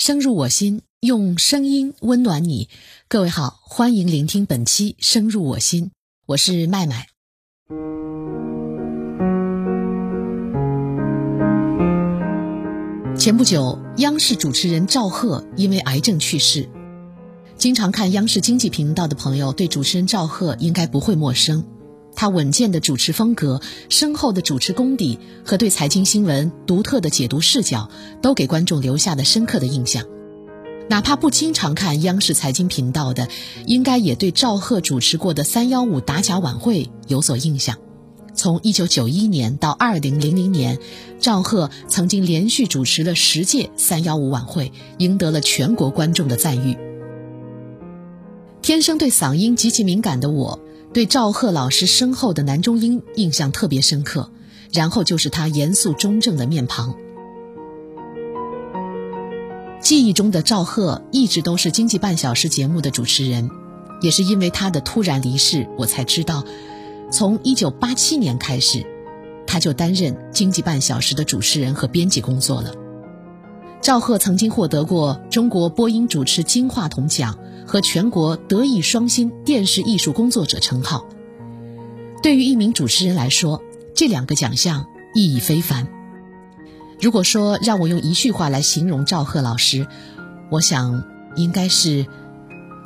[0.00, 2.70] 深入我心，用声音温暖你。
[3.06, 5.84] 各位好，欢迎聆听本期《深入我心》，
[6.24, 7.08] 我是麦麦。
[13.14, 16.66] 前不久，央视主持人赵赫因为癌症去世。
[17.58, 21.62] 经常看央视经济频道的朋友，对主持人赵赫应该不会陌生。
[22.14, 27.88] 他稳健的主持风格、深厚的主持功底和对财经新闻独特的解读视角，
[28.20, 30.04] 都给观众留下了深刻的印象。
[30.88, 33.28] 哪怕不经常看央视财经频道的，
[33.64, 37.78] 应该也对赵赫主持过的“三幺五”打假晚会有所印象。
[38.34, 40.78] 从1991年到2000年，
[41.20, 46.76] 赵赫曾经连续主持了十届“三幺五”晚会，赢得了全国观众的赞誉。
[48.60, 50.60] 天生对嗓音极其敏感的我。
[50.92, 54.30] 对赵赫老师深厚的男中音印象特别深刻，
[54.72, 56.96] 然后就是他严肃中正的面庞。
[59.80, 63.48] 记忆中的赵赫一直都是《经济半小时》节目的主持人，
[64.02, 66.44] 也是因为他的突然离世，我才知道，
[67.12, 68.84] 从1987年开始，
[69.46, 72.74] 他就担任《经济半小时》的主持人和编辑工作了。
[73.80, 77.38] 赵赫曾经获得过中国播音主持金话筒奖。
[77.66, 81.06] 和全国德艺双馨电视艺术工作者称号，
[82.22, 83.62] 对于一名主持人来说，
[83.94, 85.86] 这两个奖项意义非凡。
[87.00, 89.86] 如果说让我用一句话来形容赵赫老师，
[90.50, 91.04] 我想
[91.36, 92.06] 应该是：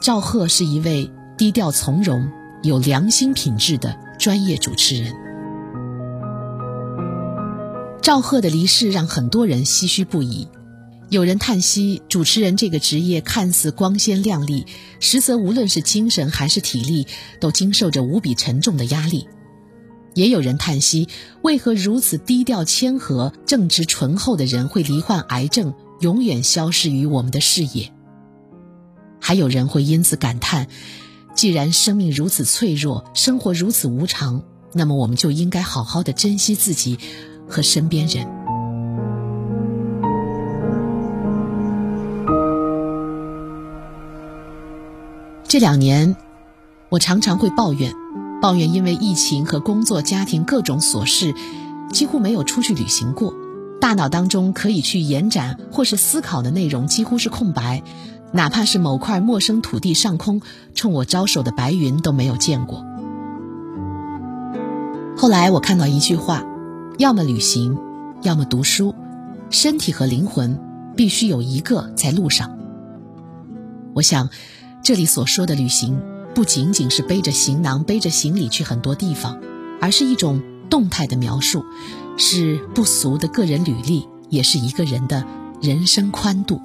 [0.00, 2.30] 赵赫是一位低调从容、
[2.62, 5.14] 有良心品质的专业主持人。
[8.02, 10.46] 赵赫的离世让很多人唏嘘不已。
[11.14, 14.66] 有人叹息，主持人这个职业看似光鲜亮丽，
[14.98, 17.06] 实则无论是精神还是体力，
[17.40, 19.28] 都经受着无比沉重的压力。
[20.14, 21.08] 也有人叹息，
[21.40, 27.92] 为何如此低调谦和、正直醇厚的人会罹患癌症，永远消失于我们的视野？
[29.20, 30.66] 还有人会因此感叹：
[31.36, 34.42] 既然生命如此脆弱，生活如此无常，
[34.72, 36.98] 那么我们就应该好好的珍惜自己
[37.48, 38.33] 和身边人。
[45.54, 46.16] 这两年，
[46.88, 47.92] 我常常会抱怨，
[48.42, 51.32] 抱怨因为疫情和工作、家庭各种琐事，
[51.92, 53.32] 几乎没有出去旅行过。
[53.80, 57.84] 大脑当中可以去延展或是思考的内容几乎是空白，
[58.32, 60.42] 哪怕是某块陌生土地上空
[60.74, 62.84] 冲我招手的白云都没有见过。
[65.16, 66.42] 后来我看到一句话：
[66.98, 67.78] 要么旅行，
[68.22, 68.92] 要么读书，
[69.50, 70.58] 身体和灵魂
[70.96, 72.58] 必须有一个在路上。
[73.94, 74.28] 我想。
[74.84, 75.98] 这里所说的旅行，
[76.34, 79.40] 不仅仅是背着行囊、背着行李去很多地方，
[79.80, 81.64] 而是一种动态的描述，
[82.18, 85.26] 是不俗的个人履历，也是一个人的
[85.62, 86.60] 人生宽度。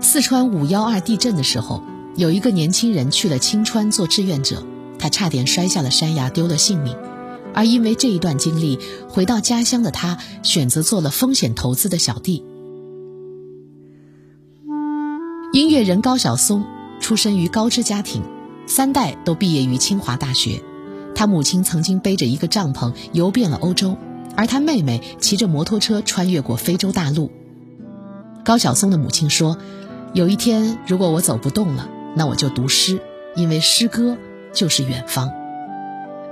[0.00, 1.82] 四川五幺二地震的时候，
[2.16, 4.64] 有一个年轻人去了青川做志愿者，
[4.98, 6.96] 他差点摔下了山崖，丢了性命。
[7.52, 8.78] 而因为这一段经历，
[9.10, 12.42] 回到家乡的他选择做了风险投资的小弟。
[15.56, 16.66] 音乐人高晓松
[17.00, 18.22] 出身于高知家庭，
[18.66, 20.62] 三代都毕业于清华大学。
[21.14, 23.96] 他母亲曾经背着一个帐篷游遍了欧洲，
[24.36, 27.30] 而他妹妹骑着摩托车穿越过非洲大陆。
[28.44, 29.56] 高晓松的母亲说
[30.12, 33.00] ：“有一天，如果我走不动了，那我就读诗，
[33.34, 34.18] 因为诗歌
[34.52, 35.32] 就是远方。”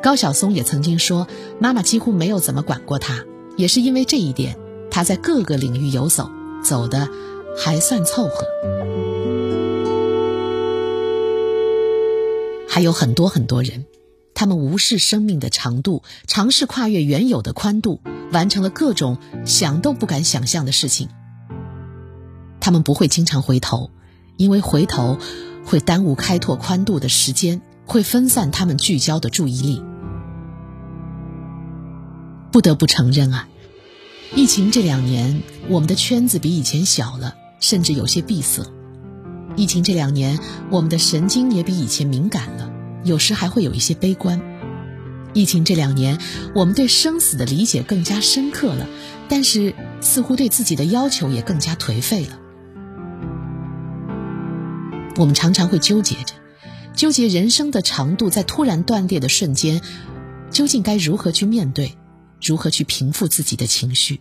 [0.05, 1.27] 高晓松也曾经说
[1.59, 3.25] ：“妈妈几乎没有怎么管过他，
[3.56, 4.59] 也是因为这一点，
[4.91, 6.31] 他在各个领域游走，
[6.62, 7.09] 走的
[7.56, 8.45] 还算凑合。”
[12.75, 13.87] 还有很多很多人，
[14.35, 18.01] 他们无视生命的长度，尝试跨越原有的宽度，
[18.33, 21.09] 完成了各种想都不敢想象的事情。
[22.59, 23.93] 他们不会经常回头，
[24.37, 25.19] 因为回头
[25.65, 29.81] 会耽误开拓宽度的时间，会分散他们聚焦的注意力。
[32.51, 33.49] 不得不承认啊，
[34.35, 38.67] 疫情这两年，我们的圈子比以前小了，甚至有些闭塞。
[39.56, 40.39] 疫情这两年，
[40.71, 42.73] 我们的神经也比以前敏感了，
[43.05, 44.41] 有时还会有一些悲观。
[45.33, 46.19] 疫情这两年，
[46.55, 48.89] 我们对生死的理解更加深刻了，
[49.29, 52.41] 但是似乎对自己的要求也更加颓废了。
[55.17, 56.35] 我们常常会纠结着，
[56.95, 59.81] 纠结人生的长度在突然断裂的瞬间，
[60.50, 61.97] 究竟该如何去面对，
[62.43, 64.21] 如何去平复自己的情绪。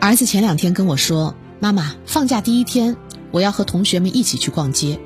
[0.00, 1.34] 儿子前两天跟我说。
[1.62, 2.96] 妈妈，放假第一天，
[3.30, 4.98] 我要和同学们一起去逛街。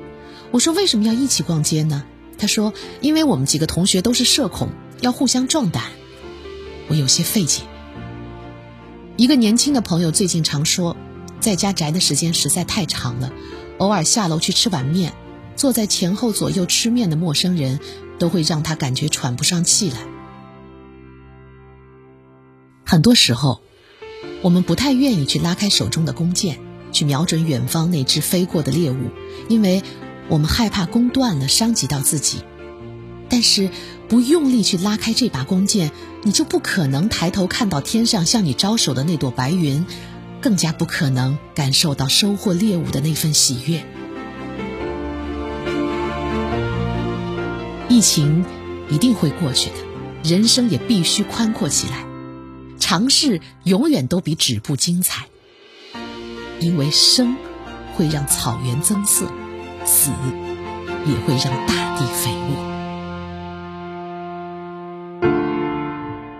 [0.51, 2.05] 我说为什么要一起逛街呢？
[2.37, 4.69] 他说，因为我们几个同学都是社恐，
[5.01, 5.83] 要互相壮胆。
[6.87, 7.63] 我有些费解。
[9.17, 10.95] 一个年轻的朋友最近常说，
[11.41, 13.33] 在家宅的时间实在太长了，
[13.77, 15.11] 偶尔下楼去吃碗面，
[15.57, 17.81] 坐在前后左右吃面的陌生人，
[18.17, 19.97] 都会让他感觉喘不上气来。
[22.85, 23.61] 很多时候，
[24.45, 26.59] 我们不太愿意去拉开手中的弓箭，
[26.91, 29.09] 去瞄准远方那只飞过的猎物，
[29.49, 29.81] 因为
[30.27, 32.43] 我们害怕弓断了伤及到自己。
[33.27, 33.71] 但是，
[34.07, 35.89] 不用力去拉开这把弓箭，
[36.21, 39.83] 你就不可能抬头看到天上向你招手的那朵白云，
[40.41, 43.83] 更加不可能感受到收获猎物的那份喜悦。
[47.89, 48.45] 疫情
[48.91, 52.04] 一定会过去的，人生也必须宽阔起来。
[52.87, 55.25] 尝试永远都比止步精彩，
[56.59, 57.35] 因为生
[57.95, 59.25] 会让草原增色，
[59.83, 60.11] 死
[61.07, 62.55] 也会让大地肥沃。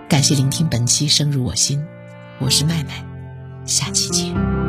[0.08, 1.80] 感谢聆听本期《生入我心》，
[2.38, 3.04] 我是麦麦，
[3.66, 4.65] 下期见。